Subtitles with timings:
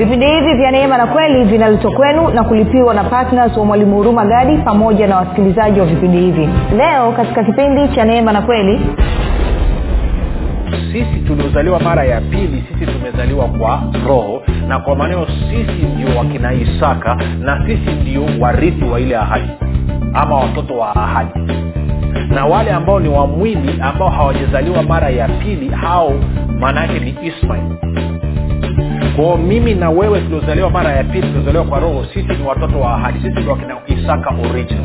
[0.00, 4.24] vipindi hivi vya neema na kweli vinaletwa kwenu na kulipiwa na ptns wa mwalimu huruma
[4.24, 6.48] gadi pamoja na wasikilizaji wa vipindi hivi.
[6.76, 8.80] Leo katika kipindi cha neema na kweli
[10.92, 16.52] sisi tuliozaliwa mara ya pili sisi tumezaliwa kwa roho na kwa maneo sisi ndio wakina
[16.52, 19.48] isaka na sisi ndio warithi wa ile ahadi
[20.14, 21.52] ama watoto wa ahadi.
[22.34, 26.12] Na wale ambao ni wa mwili ambao hawajazaliwa mara ya pili hao
[26.60, 27.62] maana yake ni ismail
[29.16, 32.94] kwao mimi na wewe tuliozaliwa mara ya pili tuliozaliwa kwa roho sisi ni watoto wa
[32.94, 34.84] ahadi sisi ni wakina isaka original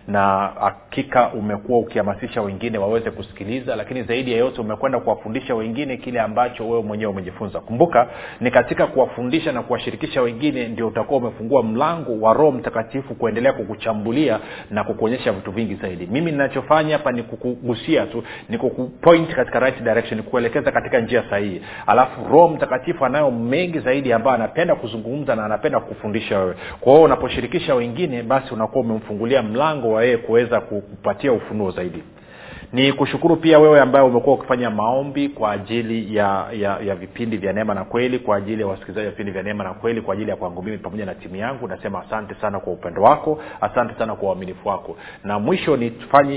[0.09, 6.21] na hakika umekuwa ukihamasisha wengine waweze kusikiliza lakini zaidi ya yote umekwenda kuwafundisha wengine kile
[6.21, 7.61] ambacho wewe mwenyewe umejifunza.
[7.61, 8.09] Kumbuka
[8.41, 14.41] ni katika kuwafundisha na kuwashirikisha wengine ndio utakuwa umefungua mlango wa roho mtakatifu kuendelea kukuchambulia
[14.71, 16.07] na kukuonyesha vitu vingi zaidi.
[16.07, 21.63] Mimi ninachofanya hapa ni kukugusia tu ni kukupoint katika right direction kuelekeza katika njia sahihi.
[21.87, 26.55] Alafu roho mtakatifu anayo mengi zaidi ambayo anapenda kuzungumza na anapenda kufundisha wewe.
[26.81, 32.03] Kwa hiyo unaposhirikisha wengine basi unakuwa umemfungulia mlango wa yeye kuweza kupatia ufunuo zaidi
[32.75, 37.53] ni kushukuru pia wewe ambaye umekuwa ukifanya maombi kwa ajili ya, ya ya vipindi vya
[37.53, 40.31] neema na kweli kwa ajili ya wasikilizaji wa vipindi vya neema na kweli kwa ajili
[40.31, 41.69] ya kwangu mimi pamoja na timu yangu.
[41.69, 44.97] Nasema asante sana kwa upendo wako asante sana kwa uaminifu wako.
[45.25, 45.77] Na mwisho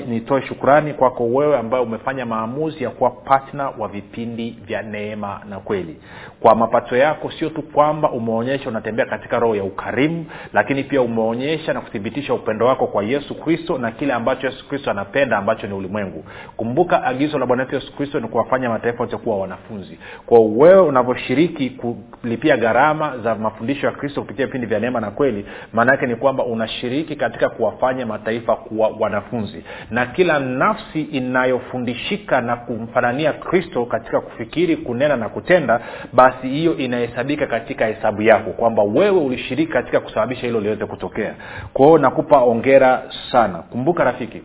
[0.08, 5.60] nitoe shukrani kwako wewe ambaye umefanya maamuzi ya kuwa patna wa vipindi vya neema na
[5.60, 5.98] kweli.
[6.40, 11.74] Kwa mapato yako sio tu kwamba umeonyesha unatembea katika roho ya ukarimu lakini pia umeonyesha
[11.74, 15.74] na kuthibitisha upendo wako kwa yesu kristo na kile ambacho yesu kristo anapenda ambacho ni
[15.74, 16.24] ulimwengu
[16.58, 20.00] kumbuka agizo la bwana wetu yesu kristo ni kuwafanya mataifa yote kuwa wanafunzi.
[20.26, 25.46] Kwa wewe unavyoshiriki kulipia gharama za mafundisho ya kristo kupitia vipindi vya neema na kweli
[25.74, 29.64] maana yake ni kwamba unashiriki katika kuwafanya mataifa kuwa wanafunzi.
[29.92, 35.80] Na kila nafsi inayofundishika na kumfanania kristo katika kufikiri kunena na kutenda
[36.14, 41.34] basi hiyo inahesabika katika hesabu yako kwamba wewe ulishiriki katika kusababisha hilo liweze kutokea.
[41.74, 43.58] Kwa hiyo nakupa ongera sana.
[43.58, 44.42] Kumbuka rafiki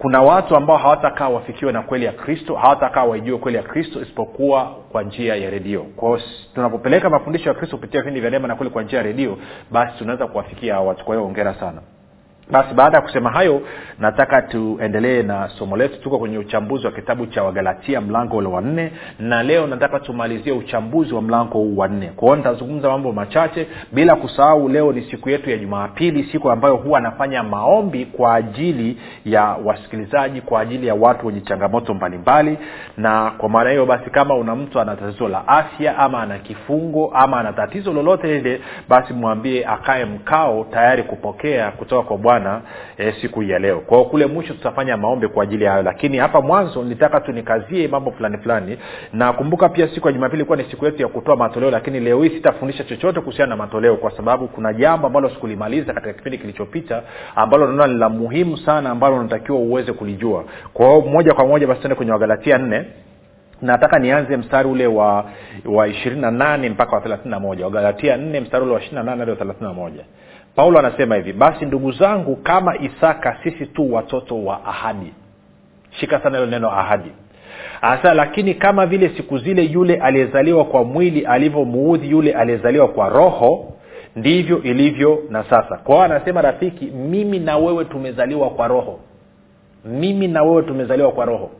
[0.00, 4.64] kuna watu ambao hawatakaa wafikiwe na kweli ya kristo hawatakaa waijue kweli ya kristo isipokuwa
[4.92, 5.82] kwa njia ya redio.
[5.82, 6.18] Kwao
[6.54, 9.38] tunapopeleka mafundisho ya kristo kupitia vipindi vya neema na kweli kwa njia ya redio
[9.70, 11.04] basi tunaweza kuwafikia hawa watu.
[11.04, 11.82] Kwa hiyo ongera sana
[12.50, 13.62] basi baada ya kusema hayo
[13.98, 16.00] nataka tuendelee na somo letu.
[16.00, 20.52] Tuko kwenye uchambuzi wa kitabu cha wagalatia mlango ule wa nne na leo nataka tumalizie
[20.52, 22.06] uchambuzi wa mlango huu wa nne.
[22.16, 26.98] Kwao nitazungumza mambo machache bila kusahau leo ni siku yetu ya jumapili siku ambayo huwa
[26.98, 32.58] anafanya maombi kwa ajili ya wasikilizaji kwa ajili ya watu wenye changamoto mbalimbali.
[32.96, 37.10] Na kwa maana hiyo basi kama una mtu ana tatizo la afya ama ana kifungo
[37.14, 42.39] ama ana tatizo lolote lile basi mwambie akae mkao tayari kupokea kutoka kwa bwana
[42.98, 43.80] e, siku hii ya leo.
[43.80, 48.10] Kwao kule mwisho tutafanya maombi kwa ajili ya hayo lakini hapa mwanzo nilitaka tunikazie mambo
[48.10, 48.78] fulani fulani.
[49.12, 49.32] Na
[49.68, 52.84] pia siku ya jumapili ilikuwa ni siku yetu ya kutoa matoleo lakini leo hii sitafundisha
[52.84, 57.02] chochote kuhusiana na matoleo kwa sababu kuna jambo ambalo sikulimaliza katika kipindi kilichopita
[57.36, 60.44] ambalo naona ni la muhimu sana ambalo unatakiwa uweze kulijua.
[60.72, 62.84] Kwao moja kwa moja basi tuende kwenye wagalatia nne.
[63.62, 65.24] Nataka nianze mstari ule wa
[65.64, 67.64] wa ishirini na nane mpaka wa thelathini na moja.
[67.64, 70.04] Wagalatia nne mstari ule wa ishiri na nane hadi wa thelathini na moja
[70.54, 75.12] paulo anasema hivi basi ndugu zangu kama isaka sisi tu watoto wa ahadi.
[75.90, 77.10] Shika sana hilo neno ahadi.
[77.82, 83.72] Asa lakini kama vile siku zile yule aliyezaliwa kwa mwili alivyomuudhi yule aliyezaliwa kwa roho
[84.16, 85.76] ndivyo ilivyo na sasa.
[85.76, 89.00] Kwa hiyo anasema rafiki mimi na wewe tumezaliwa kwa roho.
[89.84, 91.50] Mimi na wewe tumezaliwa kwa roho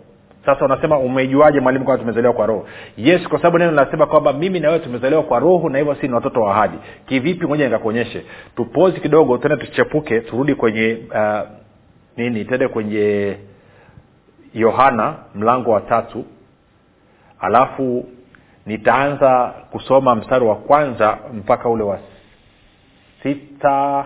[0.46, 2.68] sasa unasema umejuaje mwalimu kwamba tumezaliwa kwa roho?
[2.96, 6.08] Yes kwa sababu neno linasema kwamba mimi na wewe tumezaliwa kwa roho na hivyo si
[6.08, 6.78] ni watoto wa ahadi.
[7.06, 7.46] Kivipi?
[7.46, 8.24] Moja nikakuonyeshe.
[8.56, 11.48] Tupozi kidogo tende tuchepuke turudi kwenye uh,
[12.16, 12.44] nini?
[12.44, 13.36] Tende kwenye
[14.54, 16.24] yohana mlango wa tatu.
[17.40, 18.08] Alafu
[18.66, 21.98] nitaanza kusoma mstari wa kwanza mpaka ule wa
[23.22, 24.04] sita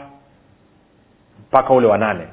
[1.49, 2.27] mpaka ule wa nane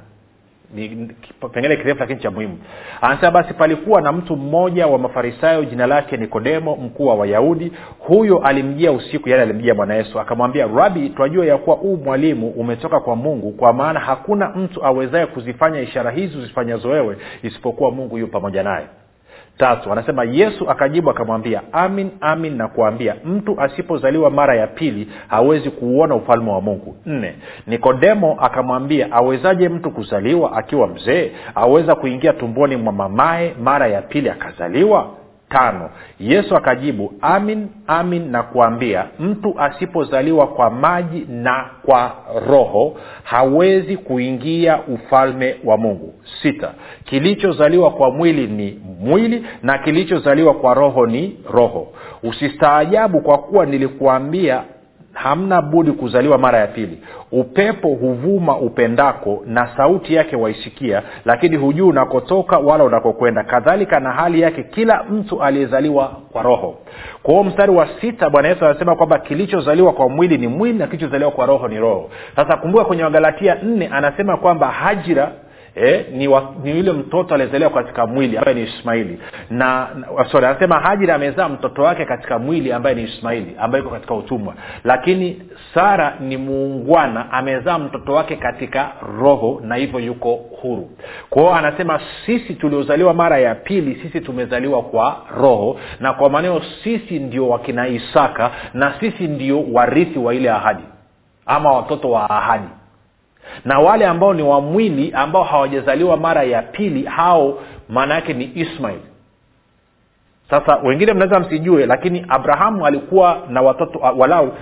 [0.73, 1.11] ni
[1.53, 2.57] pengine kirefu lakini cha muhimu.
[3.01, 7.71] Anasema basi palikuwa na mtu mmoja wa mafarisayo jina lake nikodemo mkuu wa wayahudi.
[7.99, 10.19] Huyo alimjia usiku yani alimjia bwana yesu.
[10.19, 15.25] Akamwambia rabi twajua ya kuwa huu mwalimu umetoka kwa mungu kwa maana hakuna mtu awezaye
[15.25, 18.85] kuzifanya ishara hizi uzifanyazo wewe isipokuwa mungu yu pamoja naye
[19.57, 19.91] tatu.
[19.91, 26.15] Anasema yesu akajibu akamwambia amin amin na kuambia mtu asipozaliwa mara ya pili hawezi kuuona
[26.15, 26.95] ufalme wa mungu.
[27.05, 27.35] Nne.
[27.67, 31.31] Nikodemo akamwambia awezaje mtu kuzaliwa akiwa mzee?
[31.55, 35.09] Aweza kuingia tumboni mwa mamaye mara ya pili akazaliwa
[35.51, 35.89] tano.
[36.19, 42.15] Yesu akajibu amin amin na kuambia mtu asipozaliwa kwa maji na kwa
[42.47, 46.13] roho hawezi kuingia ufalme wa mungu.
[46.41, 46.71] Sita.
[47.05, 51.87] Kilichozaliwa kwa mwili ni mwili na kilichozaliwa kwa roho ni roho.
[52.23, 54.63] Usistaajabu kwa kuwa nilikuambia
[55.13, 56.99] hamna budi kuzaliwa mara ya pili.
[57.31, 63.43] Upepo huvuma upendako na sauti yake waisikia lakini hujuu unakotoka wala unakokwenda.
[63.43, 66.75] Kadhalika na hali yake kila mtu aliyezaliwa kwa roho.
[67.23, 70.87] Kwa huo mstari wa sita bwana yesu anasema kwamba kilichozaliwa kwa mwili ni mwili na
[70.87, 72.09] kilichozaliwa kwa roho ni roho.
[72.35, 75.31] Sasa kumbuka kwenye wagalatia nne anasema kwamba hajira
[75.75, 79.19] eh, ni, wa, ni yule mtoto aliyezaliwa katika mwili ambaye ni ismaili.
[79.49, 79.87] Na
[80.31, 84.53] sorry anasema hajiri amezaa mtoto wake katika mwili ambaye ni ismaili ambaye iko katika utumwa.
[84.83, 85.41] Lakini
[85.73, 90.89] sara ni muungwana amezaa mtoto wake katika roho na hivyo yuko huru.
[91.29, 95.79] Kwa hiyo anasema sisi tuliozaliwa mara ya pili sisi tumezaliwa kwa roho.
[95.99, 100.83] Na kwa maneo sisi ndio wakina isaka na sisi ndio warithi wa ile ahadi.
[101.45, 102.67] Ama watoto wa ahadi
[103.65, 107.57] na wale ambao ni wa mwili ambao hawajazaliwa mara ya pili hao
[107.89, 108.99] maana yake ni ismail.
[110.49, 114.53] Sasa wengine mnaweza msijue lakini abrahamu alikuwa na watoto walau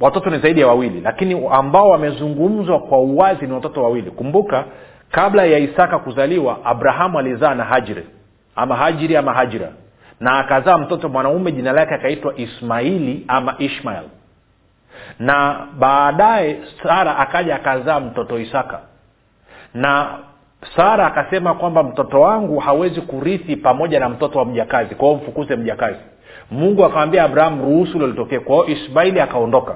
[0.00, 4.10] watoto ni zaidi ya wawili lakini ambao wamezungumzwa kwa uwazi ni watoto wawili.
[4.10, 4.64] Kumbuka
[5.10, 8.06] kabla ya isaka kuzaliwa abrahamu alizaa na hajiri
[8.56, 9.68] ama hajiri ama hajira.
[10.20, 14.04] Na akazaa mtoto mwanaume jina lake akaitwa ismaili ama ishmael
[15.18, 18.80] na baadaye sara akaja akazaa mtoto isaka.
[19.74, 20.18] Na
[20.76, 25.56] sara akasema kwamba mtoto wangu hawezi kurithi pamoja na mtoto wa mjakazi kwa hiyo mfukuze
[25.56, 25.98] mjakazi.
[26.50, 29.74] Mungu akamwambia abrahamu ruhusu ilo kwao ismaili akaondoka.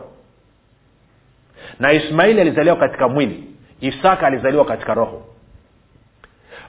[1.80, 3.44] Na ismaili alizaliwa katika mwili.
[3.80, 5.22] Isaka alizaliwa katika roho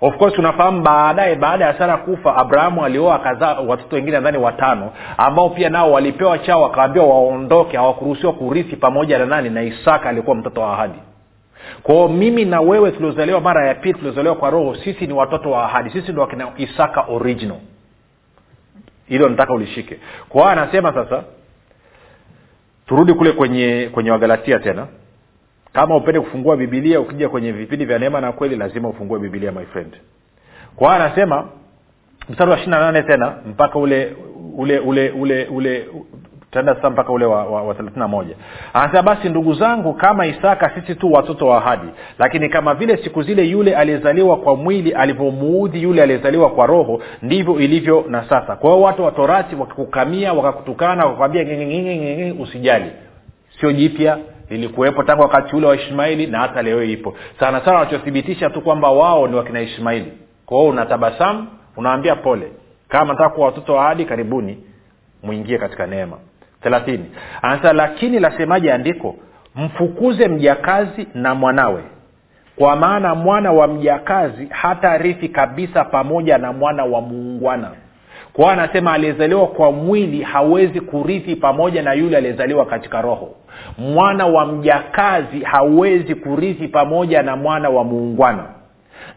[0.01, 4.91] of course tunafahamu baadaye baada ya sara kufa abrahamu alioa akazaa watoto wengine nadhani watano
[5.17, 10.35] ambao pia nao walipewa chao wakawambiwa waondoke hawakuruhusiwa kurithi pamoja na nani na isaka alikuwa
[10.35, 10.99] mtoto wa ahadi.
[11.83, 15.63] Kwao mimi na wewe tuliozaliwa mara ya pili tuliozaliwa kwa roho sisi ni watoto wa
[15.65, 15.89] ahadi.
[15.89, 17.57] Sisi ndo wakina isaka original.
[19.07, 19.99] Hilo nataka ulishike.
[20.29, 21.23] Kwa anasema sasa
[22.87, 24.87] turudi kule kwenye kwenye wagalatia tena
[25.73, 29.65] kama upende kufungua bibilia ukija kwenye vipindi vya neema na kweli lazima ufungue bibilia my
[29.65, 29.93] friend
[30.75, 31.47] kwa hiyo anasema
[32.29, 34.15] mstari wa ishiri na nane tena mpaka ule
[34.57, 35.87] ule ule ule ule
[36.41, 38.35] tutaenda sasa mpaka ule wa, wa, wa thelathina moja
[38.73, 41.87] anasema basi ndugu zangu kama isaka sisi tu watoto wa ahadi
[42.19, 47.59] lakini kama vile siku zile yule aliyezaliwa kwa mwili alivyomuudhi yule aliyezaliwa kwa roho ndivyo
[47.59, 51.45] ilivyo na sasa kwa hiyo watu wa torati wakikukamia wakakutukana wakakwambia
[52.39, 52.91] usijali
[53.59, 54.17] sio jipya
[54.51, 57.15] lilikuwepo tangu wakati ule wa ishmaili na hata leo ipo.
[57.39, 60.13] Sana sana wanachothibitisha tu kwamba wao ni wakina ishmaili
[60.45, 62.51] kwao unatabasamu unawambia pole.
[62.89, 64.57] Kama nataka watoto wa ahadi karibuni
[65.23, 66.17] mwingie katika neema.
[66.63, 67.05] Thelathini.
[67.41, 69.15] Anasema lakini lasemaje andiko?
[69.55, 71.83] Mfukuze mjakazi na mwanawe.
[72.55, 77.71] Kwa maana mwana wa mjakazi hata rithi kabisa pamoja na mwana wa muungwana.
[78.33, 83.35] Kwa anasema aliyezaliwa kwa mwili hawezi kurithi pamoja na yule aliyezaliwa katika roho
[83.77, 88.43] mwana wa mjakazi hawezi kurithi pamoja na mwana wa muungwana.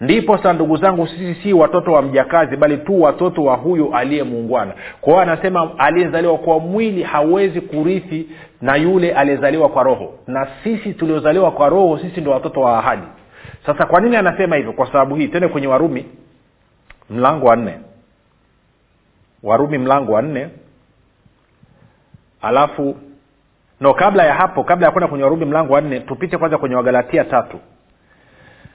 [0.00, 4.22] Ndipo sa ndugu zangu sisi si watoto wa mjakazi bali tu watoto wa huyu aliye
[4.22, 4.72] muungwana.
[5.00, 8.26] Kwa anasema aliyezaliwa kwa mwili hawezi kurithi
[8.62, 10.14] na yule aliyezaliwa kwa roho.
[10.26, 13.02] Na sisi tuliozaliwa kwa roho sisi ndio watoto wa ahadi.
[13.66, 14.72] Sasa kwa nini anasema hivyo?
[14.72, 16.04] Kwa sababu hii tende kwenye warumi
[17.10, 17.74] mlango wa nne.
[19.42, 20.48] Warumi mlango wa nne.
[22.42, 22.96] Alafu
[23.80, 26.74] no kabla ya hapo kabla ya kwenda kwenye warumi mlango wa nne tupite kwanza kwenye
[26.74, 27.60] wagalatia tatu.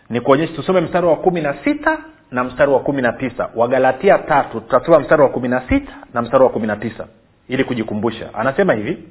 [0.09, 1.97] Nikuonyeshe tusome mstari wa kumi na sita
[2.31, 3.49] na mstari wa kumi na tisa.
[3.55, 7.07] Wagalatia tatu tutasoma mstari wa kumi na sita na mstari wa kumi na tisa
[7.47, 8.33] ili kujikumbusha.
[8.33, 9.03] Anasema hivi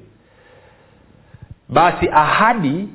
[1.68, 2.88] basi ahadi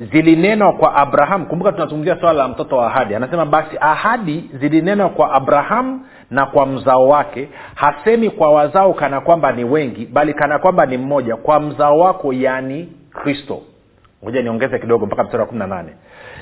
[0.00, 1.46] zilinenwa kwa abraham.
[1.46, 3.14] Kumbuka tunazungumzia swala la mtoto wa ahadi.
[3.14, 7.48] Anasema basi ahadi zilinenwa kwa abrahamu na kwa mzao wake.
[7.74, 11.36] Hasemi kwa wazao kana kwamba ni wengi bali kana kwamba ni mmoja.
[11.36, 13.60] Kwa mzao wako yaani kristo.
[14.22, 15.92] Moja niongeze kidogo mpaka mstari wa kumi na nane.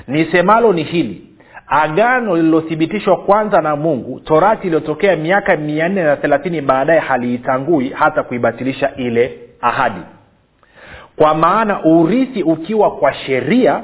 [0.07, 1.25] Nisemalo ni hili.
[1.67, 8.23] Agano lililothibitishwa kwanza na mungu torati iliyotokea miaka mia nne na thelathini baadaye haliitangui hata
[8.23, 10.01] kuibatilisha ile ahadi
[11.19, 13.83] kwa maana urithi ukiwa kwa sheria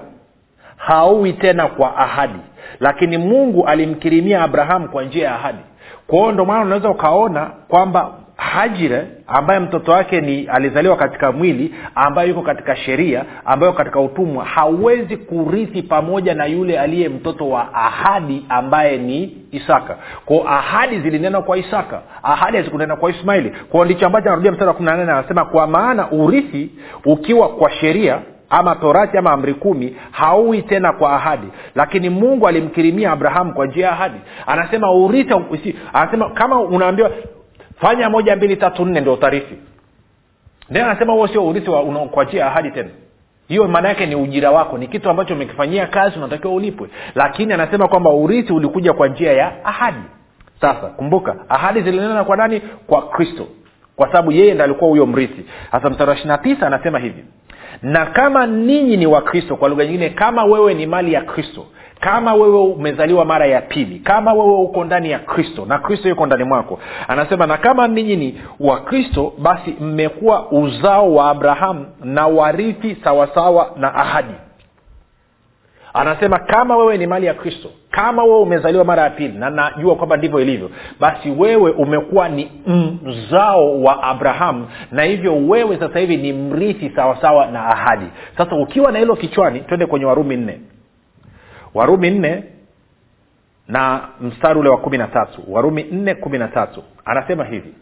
[0.78, 2.40] hauwi tena kwa ahadi.
[2.80, 5.60] Lakini mungu alimkirimia abrahamu kwa njia ya ahadi.
[6.08, 12.30] Kwao ndio maana unaweza ukaona kwamba hajire ambaye mtoto wake ni alizaliwa katika mwili ambaye
[12.30, 18.46] yuko katika sheria ambayo katika utumwa hawezi kurithi pamoja na yule aliye mtoto wa ahadi
[18.50, 19.98] ambaye ni isaka.
[20.26, 23.50] Kwao ahadi zilinena kwa isaka ahadi hazikunena kwa ismaili.
[23.50, 26.70] Kwao ndicho ambacho anarudia mstari wa kumi na anasema kwa maana urithi
[27.06, 31.48] ukiwa kwa sheria ama torati ama amri kumi hauwi tena kwa ahadi.
[31.76, 34.18] Lakini mungu alimkirimia abrahamu kwa njia ya ahadi.
[34.48, 37.12] Anasema urithi anasema kama unaambiwa
[37.82, 39.56] fanya moja mbili tatu nne ndio utarithi.
[40.74, 41.72] Then anasema huo sio urithi
[42.38, 42.90] ya ahadi tena.
[43.48, 46.90] Hiyo maana yake ni ujira wako ni kitu ambacho umekifanyia kazi unatakiwa ulipwe.
[47.16, 50.04] Lakini anasema kwamba urithi ulikuja kwa njia ya ahadi.
[50.62, 52.62] Sasa kumbuka ahadi zilinena kwa nani?
[52.88, 53.48] Kwa kristo.
[53.96, 55.46] Kwa sababu yeye ndo alikuwa huyo mrithi.
[55.72, 57.24] Sasa mstari wa ishirina tisa anasema hivi.
[57.82, 61.66] Na kama ninyi ni wakristo kwa lugha nyingine kama wewe ni mali ya kristo
[62.00, 66.26] kama wewe umezaliwa mara ya pili kama wewe uko ndani ya kristo na kristo yuko
[66.26, 72.98] ndani mwako anasema na kama ninyi ni wakristo basi mmekuwa uzao wa abrahamu na warithi
[73.04, 74.34] sawasawa na ahadi.
[75.94, 79.96] Anasema kama wewe ni mali ya kristo kama wewe umezaliwa mara ya pili na najua
[79.96, 82.52] kwamba ndivyo ilivyo basi wewe umekuwa ni
[83.04, 88.06] mzao wa abrahamu na hivyo wewe sasa hivi ni mrithi sawasawa na ahadi.
[88.38, 90.60] Sasa ukiwa na hilo kichwani twende kwenye warumi nne
[91.76, 92.44] warumi nne
[93.68, 95.42] na mstari ule wa kumi na tatu.
[95.48, 96.84] Warumi nne kumi na tatu.
[97.06, 97.74] Anasema hivi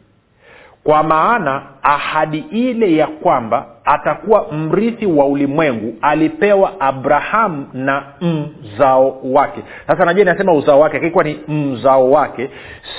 [0.83, 9.63] kwa maana ahadi ile ya kwamba atakuwa mrithi wa ulimwengu alipewa abrahamu na mzao wake.
[9.87, 10.97] Sasa najua inasema uzao wake?
[10.97, 12.49] Akikuwa ni mzao wake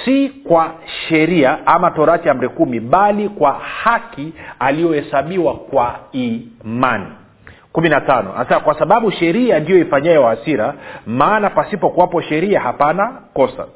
[0.04, 0.70] si kwa
[1.08, 7.06] sheria ama torati amri kumi bali kwa haki aliyohesabiwa kwa imani
[7.74, 8.32] kumi na tano.
[8.36, 10.74] Anasema kwa sababu sheria ndiyo ifanyayo hasira
[11.06, 13.66] maana pasipo kuwapo sheria hapana kosa.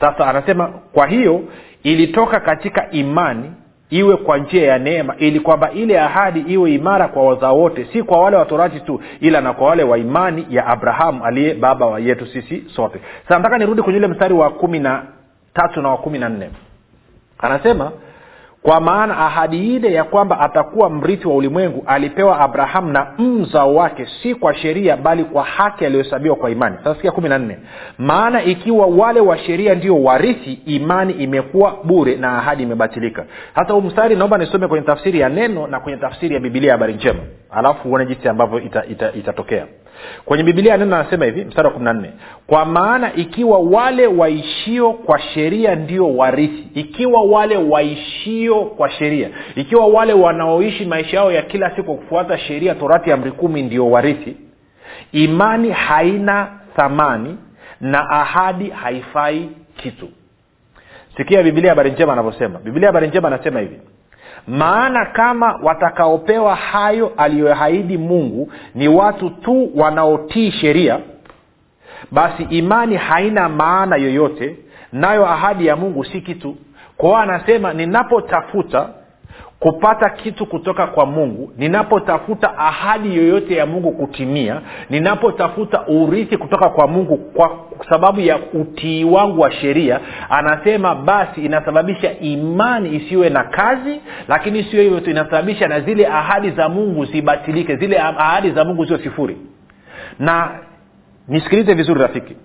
[0.00, 1.40] Sasa anasema kwa hiyo
[1.82, 3.52] ilitoka katika imani
[3.90, 8.02] iwe kwa njia ya neema ili kwamba ile ahadi iwe imara kwa wazao wote si
[8.02, 12.00] kwa wale watorati tu ila na kwa wale wa imani ya abrahamu aliye baba wa
[12.00, 13.00] yetu sisi sote.
[13.22, 15.02] Sasa nataka nirudi kwenye ule mstari wa kumi na
[15.54, 16.50] tatu na wa kumi na nne.
[17.38, 17.92] Anasema
[18.66, 24.06] kwa maana ahadi ile ya kwamba atakuwa mrithi wa ulimwengu alipewa abrahamu na mzao wake
[24.22, 26.76] si kwa sheria bali kwa haki aliyohesabiwa kwa imani.
[26.84, 27.58] Sasa kumi na nne.
[27.98, 33.24] Maana ikiwa wale wa sheria ndio warithi imani imekuwa bure na ahadi imebatilika.
[33.54, 36.74] Hasa huu mstari naomba nisome kwenye tafsiri ya neno na kwenye tafsiri ya bibilia ya
[36.74, 37.20] habari njema.
[37.50, 39.66] Alafu uone jinsi ambavyo itatokea ita, ita
[40.24, 42.10] kwenye bibilia neno anasema hivi mstari wa kumi na nne
[42.46, 49.86] kwa maana ikiwa wale waishio kwa sheria ndio warithi ikiwa wale waishio kwa sheria ikiwa
[49.86, 54.36] wale wanaoishi maisha yao ya kila siku kufuata sheria torati amri kumi ndio warithi
[55.12, 57.36] imani haina thamani
[57.80, 60.08] na ahadi haifai kitu.
[61.16, 62.58] Sikia bibilia habari njema anavyosema.
[62.58, 63.80] Bibilia habari njema anasema hivi
[64.48, 70.98] maana kama watakaopewa hayo aliyoahidi mungu ni watu tu wanaotii sheria
[72.10, 74.56] basi imani haina maana yoyote
[74.92, 76.56] nayo ahadi ya mungu si kitu.
[76.96, 78.88] Kwao anasema ninapotafuta
[79.66, 86.86] kupata kitu kutoka kwa mungu ninapotafuta ahadi yoyote ya mungu kutimia ninapotafuta urithi kutoka kwa
[86.86, 87.50] mungu kwa
[87.90, 94.82] sababu ya utii wangu wa sheria anasema basi inasababisha imani isiwe na kazi lakini sio
[94.82, 99.36] hivyo tu inasababisha na zile ahadi za mungu zibatilike zile ahadi za mungu sio sifuri.
[100.18, 100.50] Na
[101.28, 102.36] nisikilize vizuri rafiki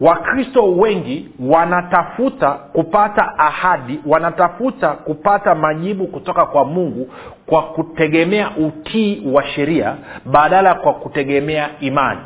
[0.00, 7.08] wakristo wengi wanatafuta kupata ahadi wanatafuta kupata majibu kutoka kwa mungu
[7.46, 12.20] kwa kutegemea utii wa sheria badala kwa kutegemea imani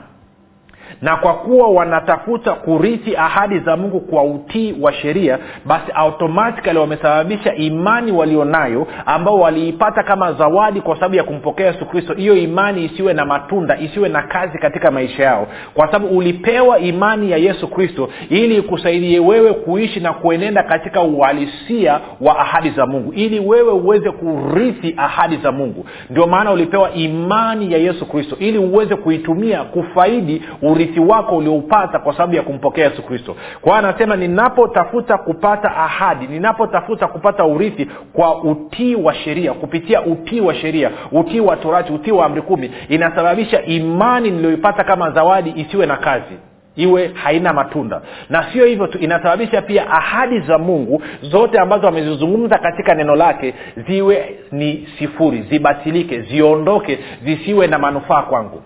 [1.02, 7.54] na kwa kuwa wanatafuta kurithi ahadi za mungu kwa utii wa sheria basi automatikali wamesababisha
[7.54, 12.14] imani walionayo ambao waliipata kama zawadi kwa sababu ya kumpokea yesu kristo.
[12.14, 15.46] Hiyo imani isiwe na matunda isiwe na kazi katika maisha yao.
[15.74, 22.00] Kwa sababu ulipewa imani ya yesu kristo ili ikusaidie wewe kuishi na kuenenda katika uhalisia
[22.20, 25.86] wa ahadi za mungu ili wewe uweze kurithi ahadi za mungu.
[26.10, 30.42] Ndio maana ulipewa imani ya yesu kristo ili uweze kuitumia kufaidi
[30.74, 33.36] urithi wako ulioupata kwa sababu ya kumpokea yesu kristo.
[33.60, 40.54] Kwa anasema ninapotafuta kupata ahadi ninapotafuta kupata urithi kwa utii wa sheria kupitia utii wa
[40.54, 45.96] sheria utii wa torati utii wa amri kumi inasababisha imani niliyoipata kama zawadi isiwe na
[45.96, 46.34] kazi
[46.76, 48.00] iwe haina matunda.
[48.30, 53.54] Na sio hivyo tu inasababisha pia ahadi za mungu zote ambazo amezizungumza katika neno lake
[53.88, 58.62] ziwe ni sifuri zibatilike ziondoke zisiwe na manufaa kwangu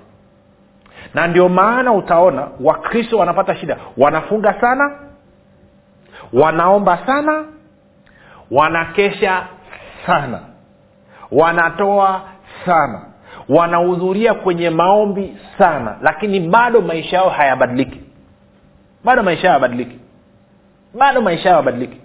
[1.14, 3.76] na ndio maana utaona wakristo wanapata shida.
[3.96, 4.98] Wanafunga sana
[6.33, 7.44] wanaomba sana
[8.50, 9.46] wanakesha
[10.06, 10.40] sana
[11.33, 12.20] wanatoa
[12.66, 13.02] sana
[13.48, 18.00] wanahudhuria kwenye maombi sana lakini bado maisha yao hayabadiliki.
[19.04, 19.98] Bado maisha yao hayabadiliki.
[20.98, 22.00] Bado maisha yao hayabadiliki.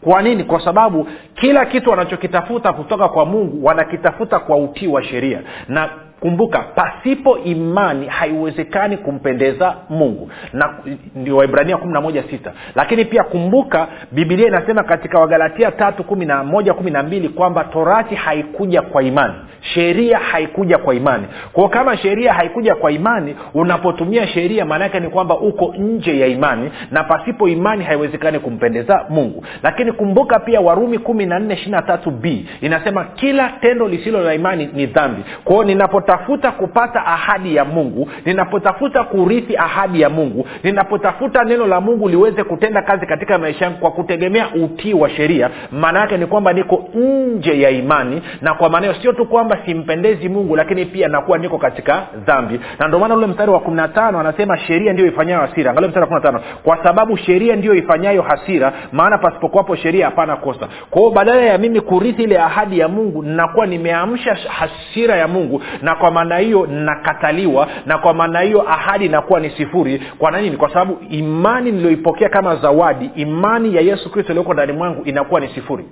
[0.00, 0.44] Kwa nini?
[0.44, 5.42] Kwa sababu kila kitu wanachokitafuta kutoka kwa mungu wanakitafuta kwa utii wa sheria.
[5.68, 5.88] Na
[6.20, 10.30] kumbuka pasipo imani haiwezekani kumpendeza mungu.
[10.52, 10.74] Na
[11.16, 12.52] ndio waibrania kumi na moja sita.
[12.74, 17.64] Lakini pia kumbuka bibilia inasema katika wagalatia tatu kumi na moja kumi na mbili kwamba
[17.64, 19.34] torati haikuja kwa imani.
[19.60, 21.26] Sheria haikuja kwa imani.
[21.52, 26.70] Kwao kama sheria haikuja kwa imani unapotumia sheria maanaake ni kwamba uko nje ya imani
[26.90, 29.44] na pasipo imani haiwezekani kumpendeza mungu.
[29.62, 32.46] Lakini kumbuka pia warumi kumi na nne ishiri na tatu b.
[32.60, 35.22] Inasema kila tendo lisilo la imani ni dhambi.
[35.44, 35.64] Kwao
[36.08, 42.44] ninapotafuta kupata ahadi ya mungu ninapotafuta kurithi ahadi ya mungu ninapotafuta neno la mungu liweze
[42.44, 46.88] kutenda kazi katika maisha yangu kwa kutegemea utii wa sheria maana yake ni kwamba niko
[46.94, 51.38] nje ya imani na kwa maana hiyo sio tu kwamba simpendezi mungu lakini pia nakuwa
[51.38, 52.60] niko katika dhambi.
[52.78, 55.70] Na ndio maana ule mstari wa kumi na tano anasema sheria ndio ifanyayo hasira.
[55.70, 56.40] Angalia mstari wa kumi na tano.
[56.62, 60.68] Kwa sababu sheria ndio ifanyayo hasira maana pasipokuwapo sheria hapana kosa.
[60.90, 65.62] Kwa hiyo badala ya mimi kurithi ile ahadi ya mungu nakuwa nimeamsha hasira ya mungu
[65.82, 70.02] na kwa maana hiyo nakataliwa na kwa maana hiyo ahadi inakuwa ni sifuri.
[70.18, 70.56] Kwa nini?
[70.56, 75.48] Kwa sababu imani niliyoipokea kama zawadi imani ya yesu kristo iliyoko ndani mwangu inakuwa ni
[75.48, 75.84] sifuri.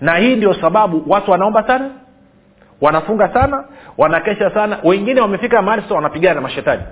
[0.00, 1.90] Na hii ndio sababu watu wanaomba sana
[2.80, 3.64] wanafunga sana
[3.98, 4.78] wanakesha sana.
[4.84, 6.82] Wengine wamefika mahali sasa wanapigana na mashetani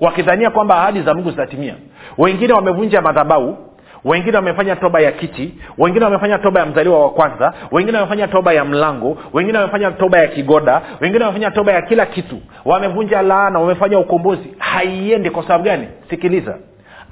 [0.00, 1.74] wakidhania kwamba ahadi za mungu zitatimia.
[2.18, 3.56] Wengine wamevunja madhabau
[4.04, 8.52] wengine wamefanya toba ya kiti wengine wamefanya toba ya mzaliwa wa kwanza wengine wamefanya toba
[8.52, 12.36] ya mlango wengine wamefanya toba ya kigoda wengine wamefanya toba ya kila kitu.
[12.64, 14.54] Wamevunja laana wamefanya ukombozi.
[14.58, 15.30] Haiendi.
[15.30, 15.88] Kwa sababu gani?
[16.10, 16.54] Sikiliza.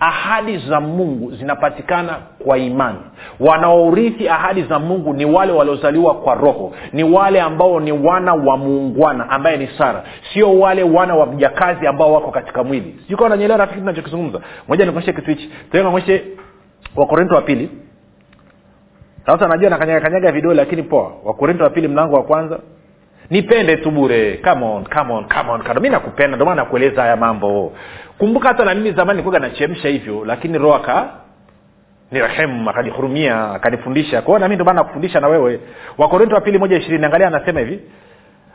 [0.01, 2.99] Ahadi za mungu zinapatikana kwa imani.
[3.41, 6.73] Wanaorithi ahadi za mungu ni wale waliozaliwa kwa roho.
[6.93, 10.05] Ni wale ambao ni wana wa muungwana ambaye ni sara.
[10.33, 12.97] Sio wale wana wa mjakazi ambao wako katika mwili.
[13.09, 15.51] Sijui nanyelewa rafiki tunachokizungumza moja nikuonyeshe kitu hichi.
[15.73, 16.25] Tuonyeshe
[16.97, 17.71] wakorinto wa pili.
[19.27, 21.13] Sasa najua nakanyagakanyaga vidole lakini poa.
[21.25, 22.59] Wakorinto wa pili mlango wa kwanza.
[23.31, 24.37] Nipende tu bure.
[24.45, 27.73] Come on, come on, come on, mi nakupenda ndomana nakueleza haya mambo.
[28.19, 31.09] Kumbuka hata na mimi zamani kuga nachemsha hivyo lakini roho aka
[32.11, 34.23] nirehemu akanihurumia akanifundisha.
[34.23, 35.61] Kwao nami ndomana nakufundisha na wewe.
[35.99, 37.81] Wakorinto wa pili moja ishirini angalia anasema hivi.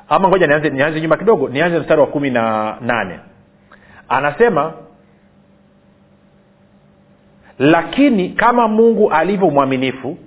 [0.10, 1.50] Ama ngoja nianze nianze nyuma kidogo.
[1.50, 3.20] Nianze mstari wa kumi na nane.
[4.10, 4.74] Anasema
[7.60, 10.18] lakini kama mungu alivyo mwaminifu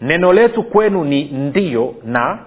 [0.00, 2.38] neno letu kwenu ni ndio na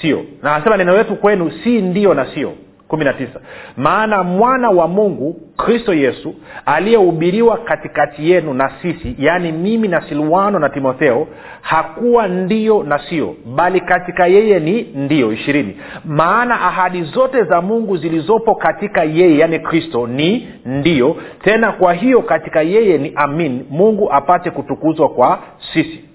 [0.00, 0.24] sio.
[0.42, 2.52] Na anasema neno letu kwenu si ndio na sio
[2.88, 3.40] kumi na tisa.
[3.76, 6.34] Maana mwana wa mungu kristo yesu
[6.66, 11.26] aliyehubiriwa katikati yenu na sisi yaani mimi na silwano na timotheo
[11.60, 15.76] hakuwa ndio na sio bali katika yeye ni ndio ishirini.
[16.04, 21.16] Maana ahadi zote za mungu zilizopo katika yeye yaani kristo ni ndio.
[21.44, 25.38] Tena kwa hiyo katika yeye ni amin mungu apate kutukuzwa kwa
[25.72, 26.07] sisi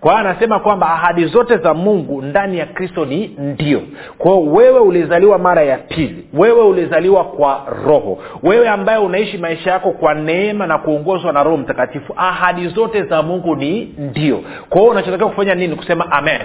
[0.00, 3.82] kwa hiyo anasema kwamba ahadi zote za mungu ndani ya kristo ni ndio.
[4.18, 9.90] Kwao wewe ulizaliwa mara ya pili wewe ulizaliwa kwa roho wewe ambaye unaishi maisha yako
[9.90, 14.40] kwa neema na kuongozwa na roho mtakatifu ahadi zote za mungu ni ndio.
[14.68, 15.76] Kwa hiyo unachotakiwa kufanya nini?
[15.76, 16.40] Kusema amen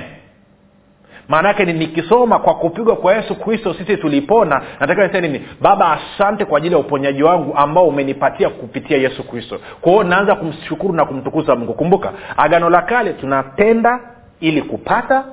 [1.28, 4.62] maana yake ni nikisoma kwa kupigwa kwa yesu kristo sisi tulipona.
[4.80, 5.46] Natakiwa niseme nini?
[5.62, 9.60] Baba asante kwa ajili ya uponyaji wangu ambao umenipatia kupitia yesu kristo.
[9.82, 11.74] Kwa naanza kumshukuru na kumtukuza mungu.
[11.74, 14.00] Kumbuka agano la kale tunatenda
[14.40, 15.24] ili kupata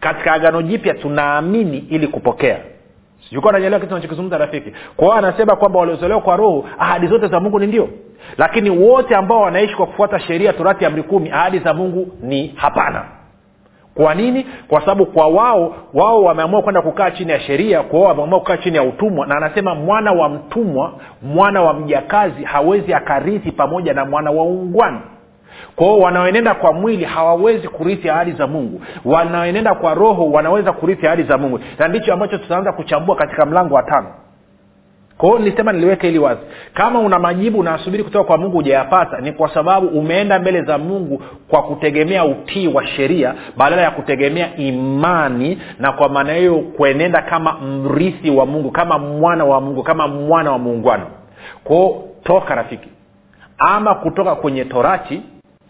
[0.00, 2.58] katika agano jipya tunaamini ili kupokea.
[3.28, 4.72] Sijukuwa nanyelewa kitu nachokizungumza rafiki.
[4.96, 7.88] Kwa anasema kwamba waliozolewa kwa roho ahadi zote za mungu ni ndio.
[8.38, 13.04] Lakini wote ambao wanaishi kwa kufuata sheria torati amri kumi ahadi za mungu ni hapana
[13.94, 14.46] kwa nini?
[14.68, 18.56] Kwa sababu kwa wao wao wameamua kwenda kukaa chini ya sheria kwa wao wameamua kukaa
[18.56, 19.26] chini ya utumwa.
[19.26, 25.00] Na anasema mwana wa mtumwa mwana wa mjakazi hawezi akarithi pamoja na mwana wa ungwani
[25.76, 28.80] kwao wanaoenenda kwa mwili hawawezi kurithi ahadi za mungu.
[29.04, 31.60] Wanaoenenda kwa roho wanaweza kurithi ahadi za mungu.
[31.78, 34.06] Na ndicho ambacho tutaanza kuchambua katika mlango wa tano
[35.22, 36.40] kwa hiyo nilisema niliweke hili wazi.
[36.74, 41.22] Kama una majibu unasubiri kutoka kwa mungu hujayapata ni kwa sababu umeenda mbele za mungu
[41.48, 47.52] kwa kutegemea utii wa sheria badala ya kutegemea imani na kwa maana hiyo kuenenda kama
[47.52, 51.06] mrithi wa mungu kama mwana wa mungu kama mwana wa muungano
[51.64, 52.88] kwao toka rafiki.
[53.58, 55.22] Ama kutoka kwenye torati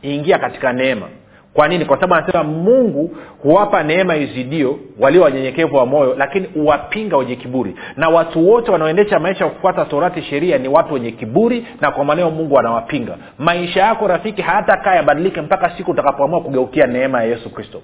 [0.03, 1.07] ingia katika neema
[1.55, 1.85] kwa nini?
[1.85, 7.75] Kwa sababu anasema mungu huwapa neema izidio walio wanyenyekevu wa moyo lakini huwapinga wenye kiburi.
[7.97, 12.05] Na watu wote wanaoendesha maisha ya kufuata torati sheria ni watu wenye kiburi na kwa
[12.05, 13.17] maneo mungu anawapinga.
[13.39, 17.83] Maisha yako rafiki hayatakaa yabadilike mpaka siku utakapoamua kugeukia neema ya yesu kristo.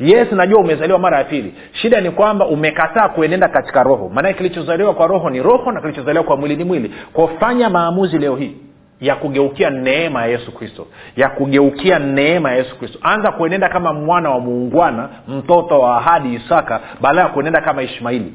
[0.00, 1.54] Yes najua umezaliwa mara ya pili.
[1.72, 4.10] Shida ni kwamba umekataa kuenenda katika roho.
[4.14, 6.94] Maanake kilichozaliwa kwa roho ni roho na kilichozaliwa kwa mwili ni mwili.
[7.12, 8.56] Kwafanya maamuzi leo hii
[9.00, 12.98] ya kugeukia neema ya yesu kristo ya kugeukia neema ya yesu kristo.
[13.02, 18.32] Anza kuenenda kama mwana wa muungwana mtoto wa ahadi isaka baada ya kuenenda kama ishmaili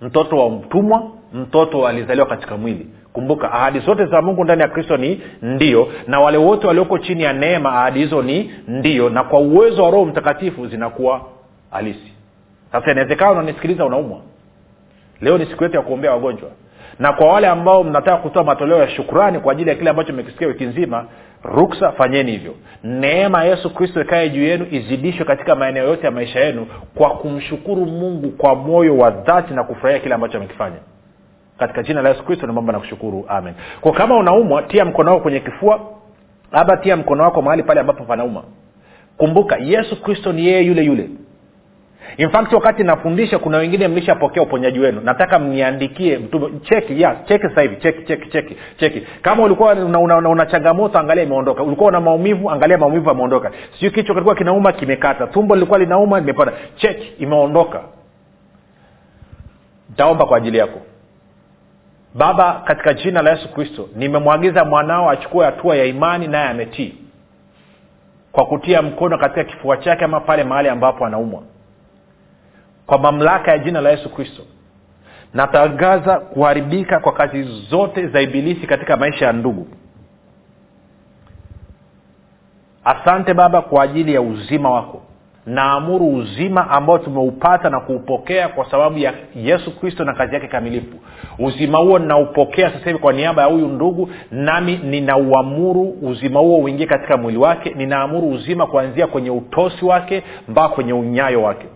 [0.00, 1.02] mtoto wa mtumwa
[1.34, 2.86] mtoto alizaliwa katika mwili.
[3.12, 7.22] Kumbuka ahadi zote za mungu ndani ya kristo ni ndio na wale wote walioko chini
[7.22, 11.20] ya neema ahadi hizo ni ndio na kwa uwezo wa roho mtakatifu zinakuwa
[11.70, 12.12] halisi.
[12.72, 14.18] Sasa inawezekana unanisikiliza unaumwa.
[15.20, 16.48] Leo ni siku yetu ya kuombea wagonjwa
[16.98, 20.48] na kwa wale ambao mnataka kutoa matoleo ya shukrani kwa ajili ya kile ambacho mmekisikia
[20.48, 21.04] wiki nzima
[21.42, 22.54] ruksa fanyeni hivyo.
[22.84, 27.10] Neema ya yesu kristo ikaye juu yenu izidishwe katika maeneo yote ya maisha yenu kwa
[27.10, 30.76] kumshukuru mungu kwa moyo wa dhati na kufurahia kile ambacho amekifanya.
[31.58, 33.54] Katika jina la yesu kristo naomba nakushukuru amen.
[33.80, 35.80] Kwa kama unaumwa tia mkono wako kwenye kifua.
[36.52, 38.42] Labda tia mkono wako mahali pale ambapo panauma.
[39.16, 41.08] Kumbuka yesu kristo ni yeye yule yule
[42.16, 45.00] in fact wakati nafundisha kuna wengine mlishapokea uponyaji wenu.
[45.00, 49.06] Nataka mniandikie mtume cheki ya cheki sasa hivi cheki cheki cheki cheki.
[49.22, 51.62] Kama ulikuwa una, una, una, una changamoto angalia imeondoka.
[51.62, 53.50] Ulikuwa una maumivu angalia maumivu yameondoka.
[53.74, 55.26] Sijui kichwa kilikuwa kinauma kimekata.
[55.26, 57.80] Tumbo lilikuwa linauma limepata cheki imeondoka.
[59.92, 60.78] Ntaomba kwa ajili yako.
[62.14, 66.94] Baba katika jina la yesu kristo nimemwagiza mwanao achukue hatua ya imani naye ametii.
[68.32, 71.42] Kwa kutia mkono katika kifua chake ama pale mahali ambapo anaumwa
[72.90, 74.42] kwa mamlaka ya jina la yesu kristo.
[75.34, 79.66] Natangaza kuharibika kwa kazi zote za ibilisi katika maisha ya ndugu.
[82.84, 85.02] Asante baba kwa ajili ya uzima wako.
[85.46, 90.96] Naamuru uzima ambao tumeupata na kuupokea kwa sababu ya yesu kristo na kazi yake kamilifu.
[91.38, 96.86] Uzima huo ninaupokea sasa hivi kwa niaba ya huyu ndugu nami ninauamuru uzima huo uingie
[96.86, 97.74] katika mwili wake.
[97.76, 101.66] Ninaamuru uzima kuanzia kwenye utosi wake mpaka kwenye unyayo wake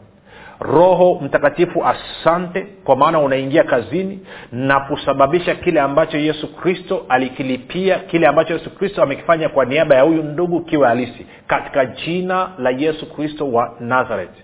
[0.60, 4.20] roho mtakatifu asante kwa maana unaingia kazini
[4.52, 10.02] na kusababisha kile ambacho yesu kristo alikilipia kile ambacho yesu kristo amekifanya kwa niaba ya
[10.02, 14.36] huyu ndugu kiwe halisi katika jina la yesu kristo wa nazareth.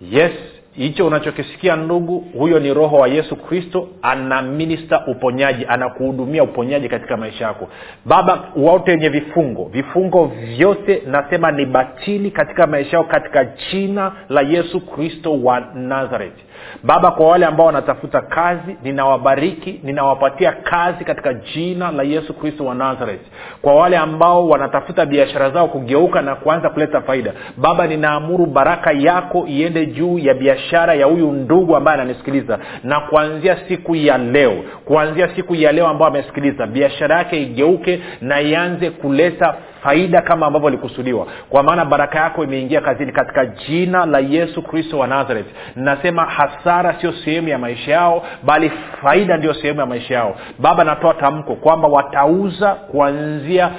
[0.00, 0.32] Yes
[0.76, 7.16] hicho unachokisikia ndugu huyo ni roho wa yesu kristo ana minista uponyaji anakuhudumia uponyaji katika
[7.16, 7.68] maisha yako.
[8.04, 14.40] Baba wote wenye vifungo vifungo vyote nasema ni batili katika maisha yao katika jina la
[14.40, 16.38] yesu kristo wa nazareth.
[16.82, 22.74] Baba kwa wale ambao wanatafuta kazi ninawabariki ninawapatia kazi katika jina la yesu kristo wa
[22.74, 23.20] nazareth.
[23.62, 29.46] Kwa wale ambao wanatafuta biashara zao kugeuka na kuanza kuleta faida baba ninaamuru baraka yako
[29.46, 32.58] iende juu ya biashara ya huyu ndugu ambaye ananisikiliza.
[32.84, 38.40] Na kuanzia siku ya leo kuanzia siku ya leo ambao amesikiliza biashara yake igeuke na
[38.40, 44.18] ianze kuleta faida kama ambavyo ilikusudiwa kwa maana baraka yako imeingia kazini katika jina la
[44.18, 45.46] yesu kristo wa nazareth.
[45.76, 48.72] Nasema hasara sio sehemu ya maisha yao bali
[49.02, 50.36] faida ndio sehemu ya maisha yao.
[50.58, 53.70] Baba natoa tamko kwamba watauza kuanzia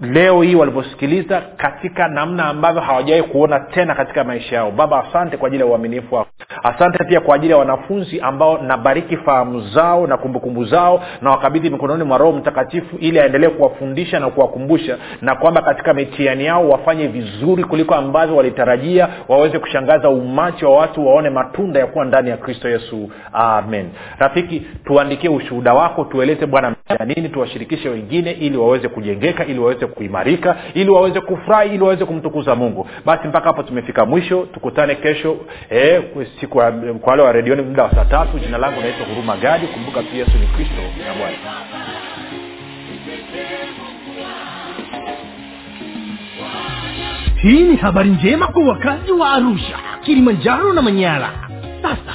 [0.00, 4.70] leo hii walivyosikiliza katika namna ambavyo hawajawahi kuona tena katika maisha yao.
[4.70, 6.30] Baba asante kwa ajili ya uaminifu wako.
[6.62, 11.70] Asante pia kwa ajili ya wanafunzi ambao nabariki fahamu zao na kumbukumbu zao na wakabidhi
[11.70, 17.06] mikononi mwa roho mtakatifu ili aendelee kuwafundisha na kuwakumbusha na kwamba katika mitihani yao wafanye
[17.06, 22.36] vizuri kuliko ambavyo walitarajia waweze kushangaza umati wa watu waone matunda ya kuwa ndani ya
[22.36, 23.10] kristo yesu.
[23.32, 23.88] Amen.
[24.18, 26.74] Rafiki tuandikie ushuhuda wako tueleze bwana
[27.06, 32.54] nini tuwashirikishe wengine ili waweze kujengeka ili waweze kuimarika ili waweze kufurahi ili waweze kumtukuza
[32.54, 32.88] mungu.
[33.04, 34.46] Basi mpaka hapo tumefika mwisho.
[34.54, 35.36] Tukutane kesho
[35.70, 36.02] eh,
[36.40, 36.58] siku
[37.00, 38.38] kwa wale wa redioni muda wa saa tatu.
[38.38, 39.66] Jina langu naitwa huruma gadi.
[39.66, 41.36] Kumbuka tu yesu ni kristo na bwana.
[47.42, 51.30] Hii ni habari njema kwa wakazi wa arusha kilimanjaro na manyara.
[51.82, 52.14] Sasa